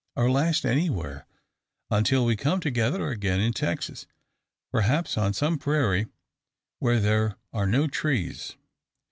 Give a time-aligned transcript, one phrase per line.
[0.15, 1.27] Our last anywhere,
[1.91, 4.07] until we come together again in Texas
[4.71, 6.07] perhaps on some prairie
[6.79, 8.55] where there are no trees.